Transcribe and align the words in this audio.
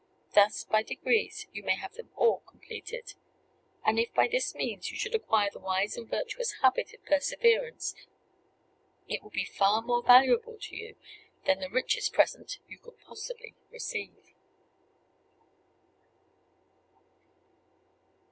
Thus, 0.33 0.63
by 0.63 0.81
degrees, 0.81 1.45
you 1.51 1.61
may 1.61 1.75
have 1.75 1.93
them 1.93 2.09
all 2.15 2.39
completed; 2.39 3.13
and 3.85 3.99
if 3.99 4.11
by 4.15 4.27
this 4.27 4.55
means 4.55 4.89
you 4.89 4.97
should 4.97 5.13
acquire 5.13 5.51
the 5.53 5.59
wise 5.59 5.95
and 5.95 6.09
virtuous 6.09 6.53
habit 6.63 6.91
of 6.95 7.05
perseverance, 7.05 7.93
it 9.07 9.21
will 9.21 9.29
be 9.29 9.45
far 9.45 9.79
more 9.83 10.01
valuable 10.01 10.57
to 10.59 10.75
you 10.75 10.95
than 11.45 11.59
the 11.59 11.69
richest 11.69 12.13
present 12.13 12.57
you 12.67 12.79
could 12.79 12.99
possibly 13.01 13.53
receive." 13.69 14.33